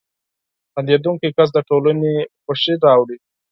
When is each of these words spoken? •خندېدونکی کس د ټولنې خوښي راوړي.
•خندېدونکی 0.73 1.29
کس 1.37 1.49
د 1.53 1.57
ټولنې 1.69 2.13
خوښي 2.43 2.73
راوړي. 2.85 3.17